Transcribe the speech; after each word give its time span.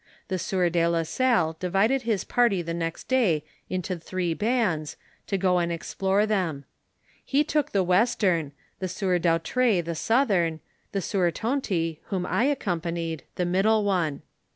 The 0.29 0.39
sieur 0.39 0.71
de 0.71 0.87
la 0.87 1.03
Salle 1.03 1.55
divided 1.59 2.01
his 2.01 2.23
party 2.23 2.63
the 2.63 2.73
next 2.73 3.03
day 3.07 3.45
into 3.69 3.99
three 3.99 4.33
bands, 4.33 4.97
to 5.27 5.37
go 5.37 5.59
and 5.59 5.71
explore 5.71 6.25
them. 6.25 6.65
He 7.23 7.43
took 7.43 7.71
the 7.71 7.83
western, 7.83 8.51
the 8.79 8.87
sieur 8.87 9.19
Dautray 9.19 9.79
the 9.79 9.93
southern, 9.93 10.59
the 10.91 11.01
sieur 11.03 11.29
Tonty, 11.29 11.99
whom 12.05 12.25
I 12.25 12.45
accompanied, 12.45 13.25
the 13.35 13.45
middle 13.45 13.83
one. 13.83 14.23